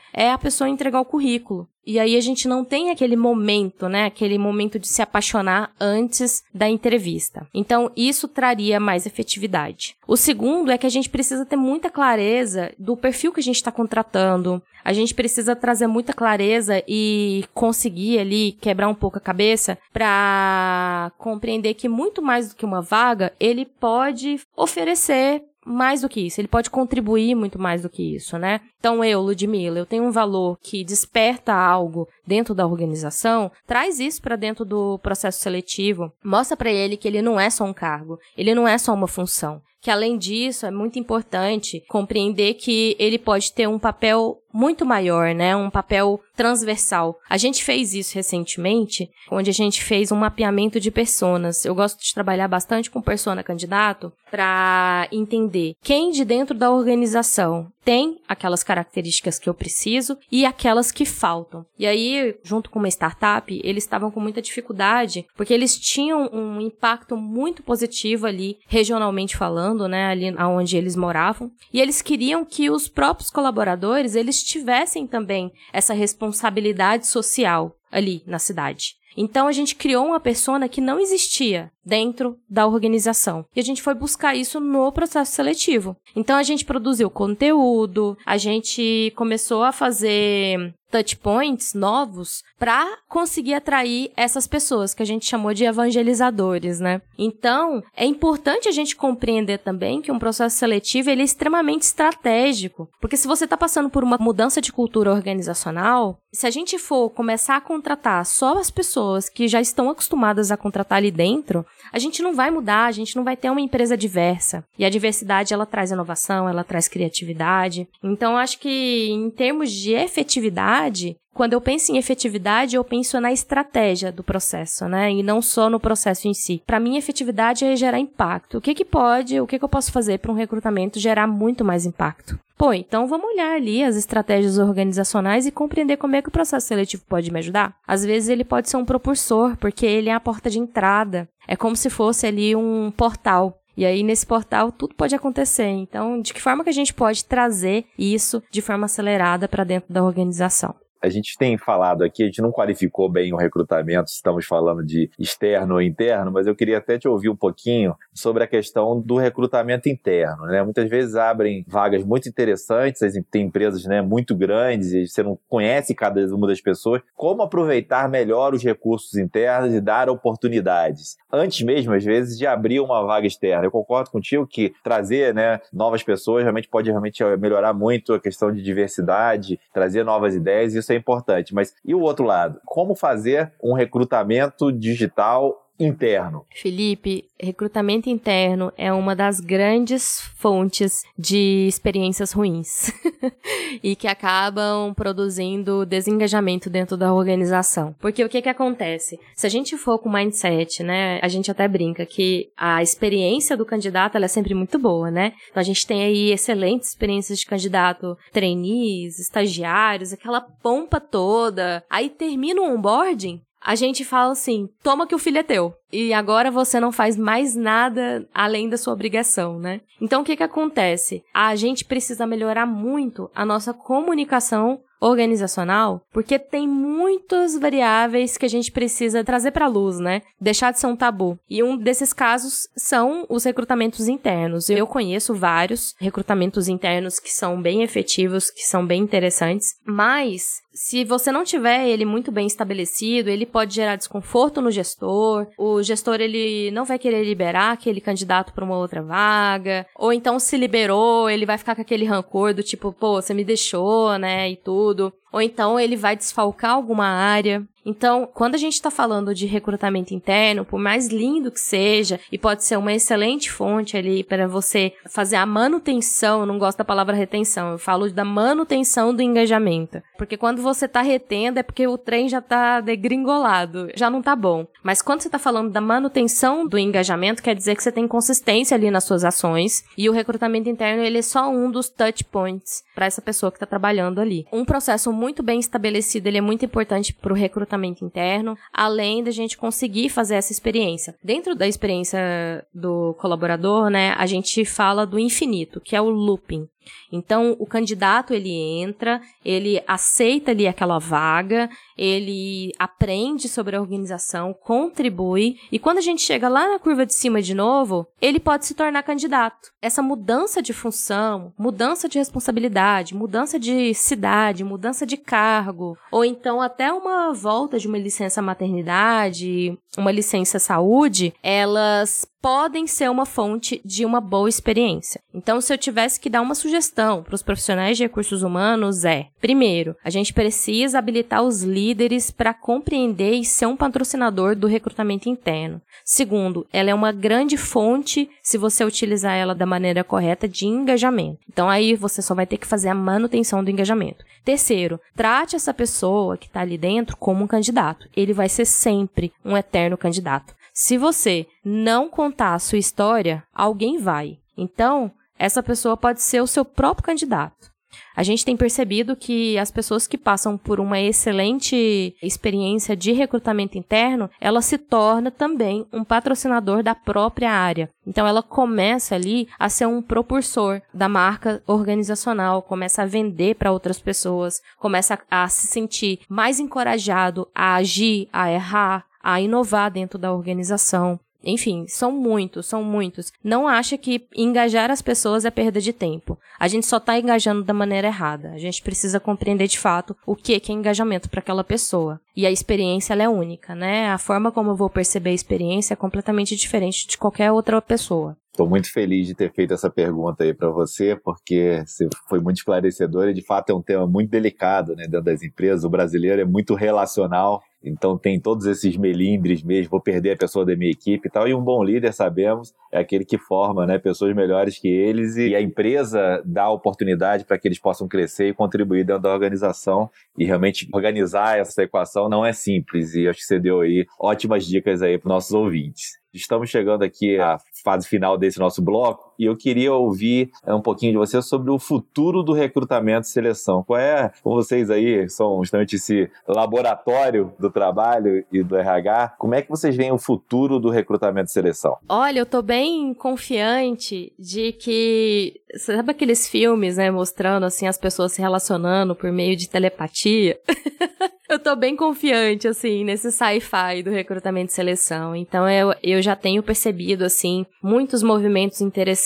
[0.14, 1.68] é a pessoa entregar o currículo.
[1.86, 4.06] E aí a gente não tem aquele momento, né?
[4.06, 7.48] Aquele momento de se apaixonar antes da entrevista.
[7.54, 9.96] Então, isso traria mais efetividade.
[10.08, 13.58] O segundo é que a gente precisa ter muita clareza do perfil que a gente
[13.58, 14.64] está contratando.
[14.84, 21.12] A gente precisa trazer muita clareza e conseguir ali quebrar um pouco a cabeça para
[21.18, 26.40] compreender que muito mais do que uma vaga, ele pode oferecer mais do que isso,
[26.40, 28.62] ele pode contribuir muito mais do que isso, né?
[28.86, 34.22] Então eu, Ludmilla, eu tenho um valor que desperta algo dentro da organização, traz isso
[34.22, 38.20] para dentro do processo seletivo, mostra para ele que ele não é só um cargo,
[38.38, 43.18] ele não é só uma função, que além disso é muito importante compreender que ele
[43.18, 45.56] pode ter um papel muito maior, né?
[45.56, 47.20] Um papel transversal.
[47.30, 51.66] A gente fez isso recentemente, onde a gente fez um mapeamento de personas.
[51.66, 57.68] Eu gosto de trabalhar bastante com persona candidato para entender quem de dentro da organização
[57.86, 61.64] tem aquelas características que eu preciso e aquelas que faltam.
[61.78, 66.60] E aí, junto com uma startup, eles estavam com muita dificuldade, porque eles tinham um
[66.60, 72.72] impacto muito positivo ali, regionalmente falando, né, ali onde eles moravam, e eles queriam que
[72.72, 78.96] os próprios colaboradores, eles tivessem também essa responsabilidade social ali na cidade.
[79.16, 83.46] Então a gente criou uma persona que não existia dentro da organização.
[83.56, 85.96] E a gente foi buscar isso no processo seletivo.
[86.16, 93.54] Então a gente produziu conteúdo, a gente começou a fazer touch points novos para conseguir
[93.54, 97.02] atrair essas pessoas que a gente chamou de evangelizadores, né?
[97.18, 102.88] Então, é importante a gente compreender também que um processo seletivo ele é extremamente estratégico,
[103.02, 107.10] porque se você está passando por uma mudança de cultura organizacional, se a gente for
[107.10, 112.00] começar a contratar só as pessoas que já estão acostumadas a contratar ali dentro, a
[112.00, 114.64] gente não vai mudar, a gente não vai ter uma empresa diversa.
[114.78, 117.88] E a diversidade ela traz inovação, ela traz criatividade.
[118.04, 123.32] Então, acho que em termos de efetividade, quando eu penso em efetividade, eu penso na
[123.32, 125.12] estratégia do processo, né?
[125.12, 126.64] E não só no processo em si.
[126.66, 128.58] Para mim, efetividade é gerar impacto.
[128.58, 131.66] O que que pode, o que que eu posso fazer para um recrutamento gerar muito
[131.66, 132.40] mais impacto?
[132.58, 136.68] Pô, então vamos olhar ali as estratégias organizacionais e compreender como é que o processo
[136.68, 137.76] seletivo pode me ajudar.
[137.86, 141.28] Às vezes ele pode ser um propulsor, porque ele é a porta de entrada.
[141.48, 143.62] É como se fosse ali um portal.
[143.78, 145.68] E aí, nesse portal, tudo pode acontecer.
[145.68, 149.92] Então, de que forma que a gente pode trazer isso de forma acelerada para dentro
[149.92, 150.74] da organização?
[151.02, 155.10] A gente tem falado aqui, a gente não qualificou bem o recrutamento, estamos falando de
[155.20, 159.18] externo ou interno, mas eu queria até te ouvir um pouquinho sobre a questão do
[159.18, 160.46] recrutamento interno.
[160.46, 160.64] Né?
[160.64, 165.94] Muitas vezes abrem vagas muito interessantes, tem empresas né, muito grandes e você não conhece
[165.94, 167.02] cada uma das pessoas.
[167.16, 171.18] Como aproveitar melhor os recursos internos e dar oportunidades?
[171.32, 173.66] Antes mesmo, às vezes, de abrir uma vaga externa.
[173.66, 178.52] Eu concordo contigo que trazer né, novas pessoas realmente pode realmente melhorar muito a questão
[178.52, 181.54] de diversidade, trazer novas ideias, isso é importante.
[181.54, 182.62] Mas e o outro lado?
[182.66, 186.46] Como fazer um recrutamento digital interno?
[186.52, 192.92] Felipe, recrutamento interno é uma das grandes fontes de experiências ruins
[193.84, 197.96] e que acabam produzindo desengajamento dentro da organização.
[198.00, 199.20] Porque o que que acontece?
[199.36, 203.66] Se a gente for com mindset, né, a gente até brinca que a experiência do
[203.66, 205.34] candidato é sempre muito boa, né?
[205.50, 211.84] Então a gente tem aí excelentes experiências de candidato, trainees, estagiários, aquela pompa toda.
[211.90, 215.74] Aí termina o onboarding, a gente fala assim: toma que o filho é teu.
[215.92, 219.82] E agora você não faz mais nada além da sua obrigação, né?
[220.02, 221.24] Então o que que acontece?
[221.34, 228.50] A gente precisa melhorar muito a nossa comunicação organizacional, porque tem muitas variáveis que a
[228.50, 230.22] gente precisa trazer para luz, né?
[230.40, 231.38] Deixar de ser um tabu.
[231.50, 234.70] E um desses casos são os recrutamentos internos.
[234.70, 241.06] Eu conheço vários recrutamentos internos que são bem efetivos, que são bem interessantes, mas se
[241.06, 245.48] você não tiver ele muito bem estabelecido, ele pode gerar desconforto no gestor.
[245.58, 250.40] O gestor ele não vai querer liberar aquele candidato para uma outra vaga, ou então
[250.40, 254.50] se liberou, ele vai ficar com aquele rancor do tipo, pô, você me deixou, né,
[254.50, 255.14] e tudo.
[255.32, 257.64] Ou então ele vai desfalcar alguma área.
[257.86, 262.38] Então, quando a gente está falando de recrutamento interno, por mais lindo que seja, e
[262.38, 266.86] pode ser uma excelente fonte ali para você fazer a manutenção, eu não gosto da
[266.86, 270.02] palavra retenção, eu falo da manutenção do engajamento.
[270.18, 274.36] Porque quando você está retendo é porque o trem já está degringolado, já não está
[274.36, 274.66] bom.
[274.82, 278.74] Mas quando você está falando da manutenção do engajamento, quer dizer que você tem consistência
[278.74, 282.84] ali nas suas ações, e o recrutamento interno ele é só um dos touch points
[282.96, 284.48] para essa pessoa que está trabalhando ali.
[284.52, 289.32] Um processo muito bem estabelecido, ele é muito importante para o recrutamento interno, além da
[289.32, 291.16] gente conseguir fazer essa experiência.
[291.24, 296.68] Dentro da experiência do colaborador, né, a gente fala do infinito, que é o looping.
[297.12, 304.54] Então, o candidato ele entra, ele aceita ali aquela vaga, ele aprende sobre a organização,
[304.54, 308.66] contribui, e quando a gente chega lá na curva de cima de novo, ele pode
[308.66, 309.72] se tornar candidato.
[309.82, 316.62] Essa mudança de função, mudança de responsabilidade, mudança de cidade, mudança de cargo, ou então
[316.62, 323.82] até uma volta de uma licença maternidade, uma licença saúde, elas podem ser uma fonte
[323.84, 325.20] de uma boa experiência.
[325.34, 329.30] Então, se eu tivesse que dar uma sugestão para os profissionais de recursos humanos é:
[329.42, 335.28] primeiro, a gente precisa habilitar os líderes para compreender e ser um patrocinador do recrutamento
[335.28, 335.82] interno.
[336.04, 341.40] Segundo, ela é uma grande fonte, se você utilizar ela da maneira correta, de engajamento.
[341.52, 344.24] Então, aí você só vai ter que fazer a manutenção do engajamento.
[344.44, 348.08] Terceiro, trate essa pessoa que está ali dentro como um candidato.
[348.16, 350.54] Ele vai ser sempre um eterno candidato.
[350.78, 354.40] Se você não contar a sua história, alguém vai.
[354.58, 355.10] Então,
[355.40, 357.74] essa pessoa pode ser o seu próprio candidato.
[358.14, 363.78] A gente tem percebido que as pessoas que passam por uma excelente experiência de recrutamento
[363.78, 367.90] interno, ela se torna também um patrocinador da própria área.
[368.06, 373.72] Então ela começa ali a ser um propulsor da marca organizacional, começa a vender para
[373.72, 380.20] outras pessoas, começa a se sentir mais encorajado a agir, a errar, a inovar dentro
[380.20, 381.20] da organização.
[381.44, 383.32] Enfim, são muitos, são muitos.
[383.44, 386.38] Não acha que engajar as pessoas é perda de tempo.
[386.60, 388.52] A gente só está engajando da maneira errada.
[388.52, 392.20] A gente precisa compreender de fato o que é engajamento para aquela pessoa.
[392.36, 394.10] E a experiência é única, né?
[394.10, 398.36] A forma como eu vou perceber a experiência é completamente diferente de qualquer outra pessoa.
[398.56, 401.84] Estou muito feliz de ter feito essa pergunta aí para você, porque
[402.30, 405.84] foi muito esclarecedor e de fato é um tema muito delicado né, dentro das empresas.
[405.84, 410.66] O brasileiro é muito relacional então tem todos esses melindres mesmo, vou perder a pessoa
[410.66, 411.48] da minha equipe e tal.
[411.48, 415.56] E um bom líder, sabemos, é aquele que forma né, pessoas melhores que eles e
[415.56, 420.10] a empresa dá oportunidade para que eles possam crescer e contribuir dentro da organização.
[420.38, 423.14] E realmente organizar essa equação não é simples.
[423.14, 426.25] E acho que você deu aí ótimas dicas aí para nossos ouvintes.
[426.36, 430.82] Estamos chegando aqui à fase final desse nosso bloco e eu queria ouvir é, um
[430.82, 433.84] pouquinho de você sobre o futuro do recrutamento e seleção.
[433.84, 439.56] Qual é, com vocês aí, são justamente esse laboratório do trabalho e do RH, como
[439.56, 441.98] é que vocês veem o futuro do recrutamento e seleção?
[442.08, 448.34] Olha, eu tô bem confiante de que, sabe aqueles filmes, né, mostrando assim as pessoas
[448.34, 450.60] se relacionando por meio de telepatia?
[451.48, 455.36] Eu tô bem confiante, assim, nesse sci-fi do recrutamento e seleção.
[455.36, 459.25] Então, eu, eu já tenho percebido, assim, muitos movimentos interessantes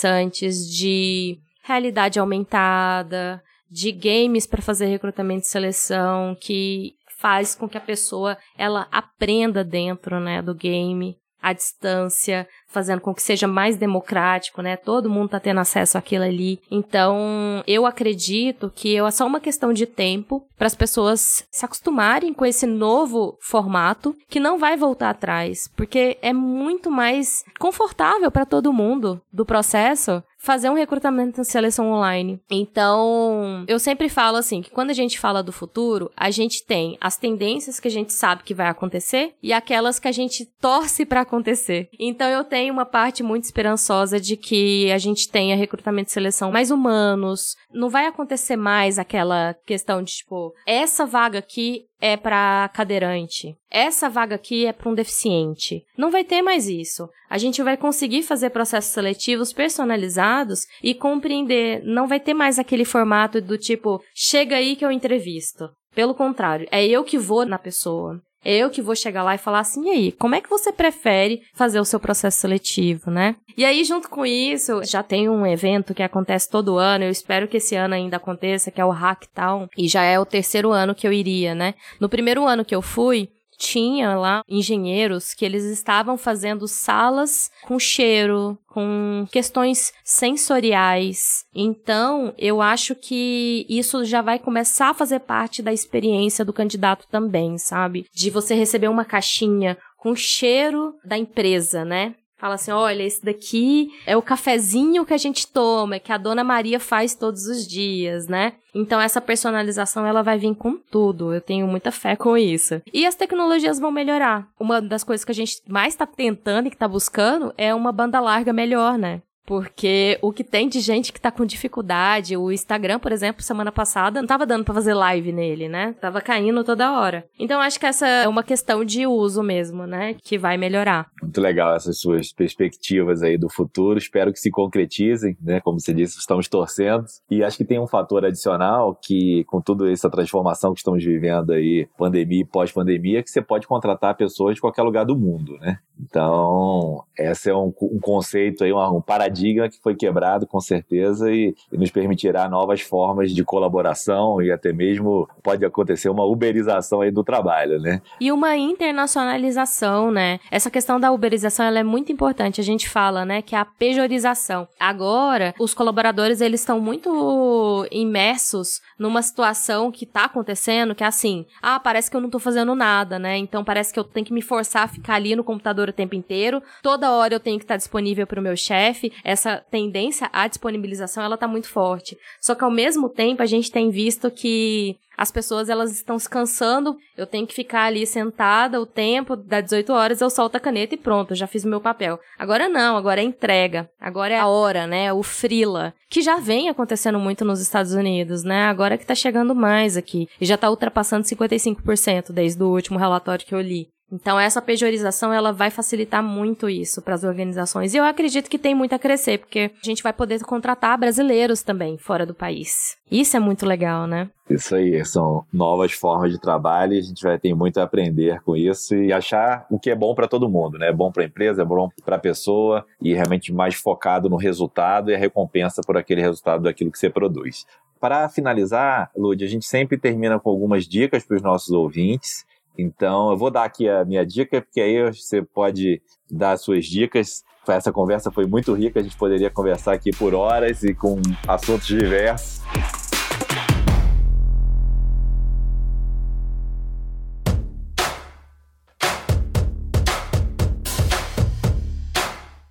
[0.68, 7.80] de realidade aumentada, de games para fazer recrutamento e seleção, que faz com que a
[7.80, 14.62] pessoa, ela aprenda dentro, né, do game à distância, fazendo com que seja mais democrático,
[14.62, 14.76] né?
[14.76, 16.60] Todo mundo tá tendo acesso àquilo ali.
[16.70, 22.32] Então, eu acredito que é só uma questão de tempo para as pessoas se acostumarem
[22.32, 28.46] com esse novo formato que não vai voltar atrás, porque é muito mais confortável para
[28.46, 32.40] todo mundo do processo fazer um recrutamento em seleção online.
[32.50, 36.96] Então, eu sempre falo assim, que quando a gente fala do futuro, a gente tem
[37.00, 41.04] as tendências que a gente sabe que vai acontecer e aquelas que a gente torce
[41.04, 41.88] para acontecer.
[41.98, 46.50] Então, eu tenho uma parte muito esperançosa de que a gente tenha recrutamento e seleção
[46.50, 47.54] mais humanos.
[47.72, 53.54] Não vai acontecer mais aquela questão de tipo, essa vaga aqui é para cadeirante.
[53.70, 55.84] Essa vaga aqui é para um deficiente.
[55.96, 57.08] Não vai ter mais isso.
[57.28, 61.82] A gente vai conseguir fazer processos seletivos personalizados e compreender.
[61.84, 65.70] Não vai ter mais aquele formato do tipo, chega aí que eu entrevisto.
[65.94, 68.20] Pelo contrário, é eu que vou na pessoa.
[68.44, 71.42] Eu que vou chegar lá e falar assim, e aí, como é que você prefere
[71.54, 73.36] fazer o seu processo seletivo, né?
[73.56, 77.46] E aí, junto com isso, já tem um evento que acontece todo ano, eu espero
[77.46, 80.94] que esse ano ainda aconteça, que é o Hacktown, e já é o terceiro ano
[80.94, 81.74] que eu iria, né?
[82.00, 83.28] No primeiro ano que eu fui,
[83.60, 91.44] tinha lá engenheiros que eles estavam fazendo salas com cheiro, com questões sensoriais.
[91.54, 97.06] Então, eu acho que isso já vai começar a fazer parte da experiência do candidato
[97.10, 98.06] também, sabe?
[98.14, 102.14] De você receber uma caixinha com cheiro da empresa, né?
[102.40, 106.42] Fala assim: olha, esse daqui é o cafezinho que a gente toma, que a dona
[106.42, 108.54] Maria faz todos os dias, né?
[108.74, 111.34] Então essa personalização ela vai vir com tudo.
[111.34, 112.80] Eu tenho muita fé com isso.
[112.94, 114.48] E as tecnologias vão melhorar.
[114.58, 117.92] Uma das coisas que a gente mais está tentando e que está buscando é uma
[117.92, 119.20] banda larga melhor, né?
[119.50, 123.72] Porque o que tem de gente que tá com dificuldade, o Instagram, por exemplo, semana
[123.72, 125.92] passada, não tava dando para fazer live nele, né?
[126.00, 127.24] Tava caindo toda hora.
[127.36, 130.14] Então acho que essa é uma questão de uso mesmo, né?
[130.22, 131.08] Que vai melhorar.
[131.20, 133.98] Muito legal essas suas perspectivas aí do futuro.
[133.98, 135.60] Espero que se concretizem, né?
[135.60, 137.06] Como você disse, estamos torcendo.
[137.28, 141.50] E acho que tem um fator adicional que, com toda essa transformação que estamos vivendo
[141.50, 145.80] aí, pandemia e pós-pandemia, que você pode contratar pessoas de qualquer lugar do mundo, né?
[146.02, 149.02] Então, esse é um, um conceito aí, um, um,
[149.40, 154.50] paradigma que foi quebrado com certeza e, e, nos permitirá novas formas de colaboração e
[154.52, 158.02] até mesmo pode acontecer uma uberização aí do trabalho, né?
[158.20, 160.38] E uma internacionalização, né?
[160.50, 162.60] Essa questão da uberização, ela é muito importante.
[162.60, 164.68] A gente fala, né, que é a pejorização.
[164.78, 171.46] Agora, os colaboradores, eles estão muito imersos numa situação que tá acontecendo, que é assim,
[171.62, 173.36] ah, parece que eu não tô fazendo nada, né?
[173.38, 176.14] Então parece que eu tenho que me forçar a ficar ali no computador o tempo
[176.14, 176.62] inteiro.
[176.82, 179.12] Toda hora eu tenho que estar disponível para o meu chefe.
[179.24, 182.16] Essa tendência à disponibilização, ela tá muito forte.
[182.40, 186.30] Só que ao mesmo tempo a gente tem visto que as pessoas elas estão se
[186.30, 190.60] cansando, eu tenho que ficar ali sentada o tempo, dá 18 horas, eu solto a
[190.60, 192.18] caneta e pronto, já fiz o meu papel.
[192.38, 196.70] Agora não, agora é entrega, agora é a hora, né, o frila, que já vem
[196.70, 200.70] acontecendo muito nos Estados Unidos, né, agora que tá chegando mais aqui, e já tá
[200.70, 203.88] ultrapassando 55% desde o último relatório que eu li.
[204.12, 207.94] Então essa pejorização ela vai facilitar muito isso para as organizações.
[207.94, 211.62] E eu acredito que tem muito a crescer, porque a gente vai poder contratar brasileiros
[211.62, 212.96] também fora do país.
[213.10, 214.28] Isso é muito legal, né?
[214.48, 218.40] Isso aí, são novas formas de trabalho e a gente vai ter muito a aprender
[218.42, 220.88] com isso e achar o que é bom para todo mundo, né?
[220.88, 224.36] É bom para a empresa, é bom para a pessoa e realmente mais focado no
[224.36, 227.64] resultado e a recompensa por aquele resultado daquilo que você produz.
[228.00, 232.46] Para finalizar, Lud, a gente sempre termina com algumas dicas para os nossos ouvintes.
[232.78, 236.00] Então, eu vou dar aqui a minha dica, porque aí você pode
[236.30, 237.44] dar as suas dicas.
[237.68, 241.86] Essa conversa foi muito rica, a gente poderia conversar aqui por horas e com assuntos
[241.86, 242.60] diversos.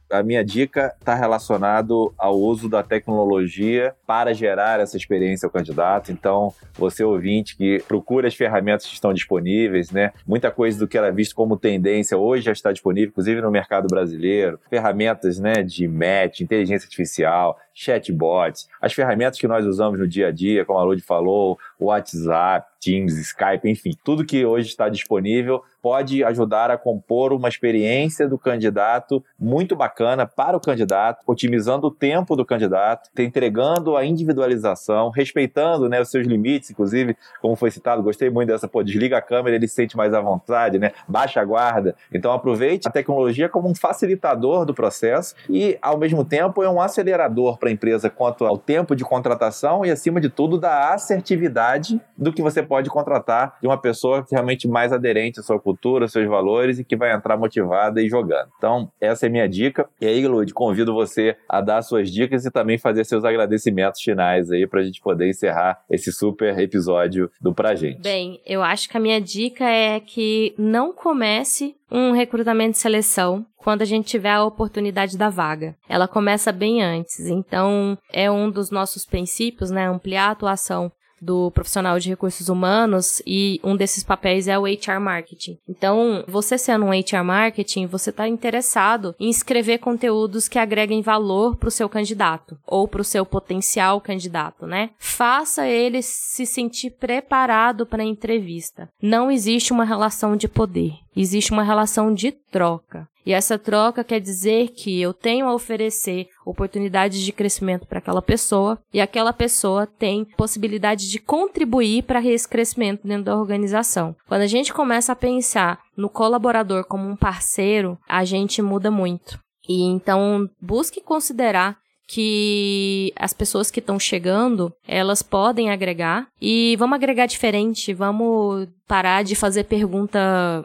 [0.10, 6.12] A minha dica está relacionado ao uso da tecnologia para gerar essa experiência ao candidato.
[6.12, 10.12] Então, você ouvinte que procura as ferramentas que estão disponíveis, né?
[10.28, 13.88] Muita coisa do que era visto como tendência hoje já está disponível, inclusive no mercado
[13.88, 14.60] brasileiro.
[14.70, 20.32] Ferramentas, né, de match, inteligência artificial, chatbots, as ferramentas que nós usamos no dia a
[20.32, 26.23] dia, como a Lud falou, WhatsApp, Teams, Skype, enfim, tudo que hoje está disponível pode
[26.23, 32.36] ajudar a compor uma experiência do candidato muito bacana para o candidato, otimizando o tempo
[32.36, 38.30] do candidato, entregando a individualização, respeitando né, os seus limites, inclusive, como foi citado, gostei
[38.30, 40.91] muito dessa, pô, desliga a câmera, ele se sente mais à vontade, né?
[41.07, 41.95] Baixa a guarda.
[42.13, 46.82] Então aproveite a tecnologia como um facilitador do processo e, ao mesmo tempo, é um
[46.82, 51.99] acelerador para a empresa quanto ao tempo de contratação e, acima de tudo, da assertividade
[52.17, 56.11] do que você pode contratar de uma pessoa realmente mais aderente à sua cultura, aos
[56.11, 58.49] seus valores e que vai entrar motivada e jogando.
[58.57, 59.88] Então, essa é minha dica.
[60.01, 64.51] E aí, Lud, convido você a dar suas dicas e também fazer seus agradecimentos finais
[64.51, 68.01] aí para a gente poder encerrar esse super episódio do Pra Gente.
[68.01, 73.45] Bem, eu acho que a minha dica é que não comece um recrutamento de seleção
[73.57, 75.75] quando a gente tiver a oportunidade da vaga.
[75.87, 80.91] Ela começa bem antes, então é um dos nossos princípios, né, ampliar a atuação
[81.22, 85.57] do profissional de recursos humanos e um desses papéis é o HR marketing.
[85.67, 91.55] Então, você sendo um HR marketing, você está interessado em escrever conteúdos que agreguem valor
[91.55, 94.91] para o seu candidato ou para o seu potencial candidato, né?
[94.97, 98.89] Faça ele se sentir preparado para a entrevista.
[99.01, 103.07] Não existe uma relação de poder, existe uma relação de troca.
[103.26, 108.22] E essa troca quer dizer que eu tenho a oferecer oportunidades de crescimento para aquela
[108.22, 114.16] pessoa e aquela pessoa tem possibilidade de contribuir para esse crescimento dentro da organização.
[114.28, 119.39] Quando a gente começa a pensar no colaborador como um parceiro, a gente muda muito.
[119.68, 121.78] E então busque considerar
[122.12, 129.24] que as pessoas que estão chegando, elas podem agregar e vamos agregar diferente, vamos parar
[129.24, 130.20] de fazer pergunta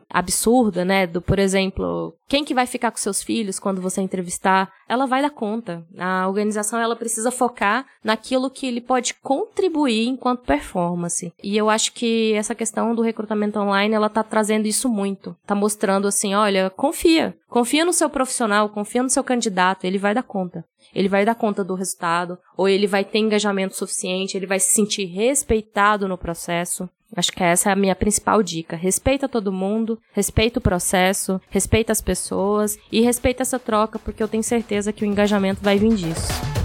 [0.08, 1.06] absurda, né?
[1.06, 4.72] Do, por exemplo, quem que vai ficar com seus filhos quando você entrevistar?
[4.88, 5.84] Ela vai dar conta.
[5.98, 11.30] A organização ela precisa focar naquilo que ele pode contribuir enquanto performance.
[11.42, 15.36] E eu acho que essa questão do recrutamento online, ela tá trazendo isso muito.
[15.46, 17.36] Tá mostrando assim, olha, confia.
[17.54, 20.64] Confia no seu profissional, confia no seu candidato, ele vai dar conta.
[20.92, 24.74] Ele vai dar conta do resultado, ou ele vai ter engajamento suficiente, ele vai se
[24.74, 26.90] sentir respeitado no processo.
[27.14, 28.74] Acho que essa é a minha principal dica.
[28.74, 34.26] Respeita todo mundo, respeita o processo, respeita as pessoas e respeita essa troca, porque eu
[34.26, 36.63] tenho certeza que o engajamento vai vir disso.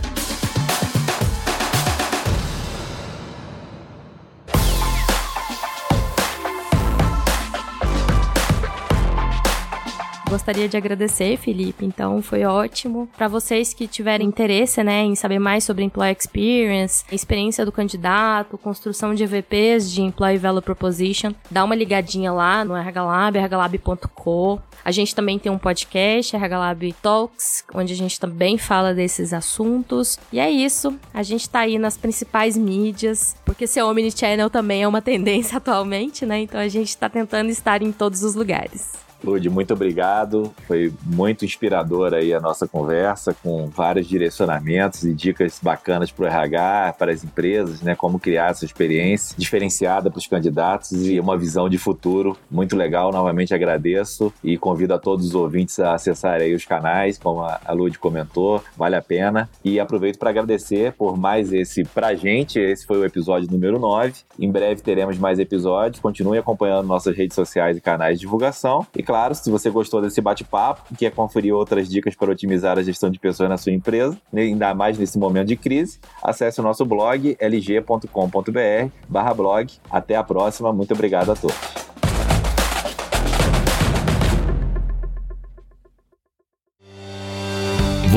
[10.30, 11.84] Gostaria de agradecer, Felipe.
[11.84, 13.10] Então, foi ótimo.
[13.18, 18.56] Para vocês que tiverem interesse, né, em saber mais sobre Employee Experience, experiência do candidato,
[18.56, 24.62] construção de EVPs de Employee Value Proposition, dá uma ligadinha lá no RHLab, rhlab.co.
[24.86, 30.20] A gente também tem um podcast, RHLab Talks, onde a gente também fala desses assuntos.
[30.32, 30.96] E é isso.
[31.12, 36.24] A gente tá aí nas principais mídias, porque ser omnichannel também é uma tendência atualmente,
[36.24, 36.42] né?
[36.42, 39.09] Então a gente tá tentando estar em todos os lugares.
[39.24, 40.54] Lud, muito obrigado.
[40.68, 46.28] Foi muito inspiradora aí a nossa conversa, com vários direcionamentos e dicas bacanas para o
[46.28, 47.96] RH, para as empresas, né?
[47.96, 53.12] Como criar essa experiência diferenciada para os candidatos e uma visão de futuro muito legal.
[53.12, 57.72] Novamente agradeço e convido a todos os ouvintes a acessarem aí os canais, como a
[57.72, 59.50] Lud comentou, vale a pena.
[59.64, 62.60] E aproveito para agradecer por mais esse pra gente.
[62.60, 64.14] Esse foi o episódio número 9.
[64.40, 66.02] Em breve teremos mais episódios.
[66.02, 68.86] Continue acompanhando nossas redes sociais e canais de divulgação.
[68.96, 73.10] E claro, se você gostou desse bate-papo, quer conferir outras dicas para otimizar a gestão
[73.10, 76.86] de pessoas na sua empresa, né, ainda mais nesse momento de crise, acesse o nosso
[76.86, 79.74] blog lg.com.br/blog.
[79.89, 81.89] Até a próxima, muito obrigado a todos.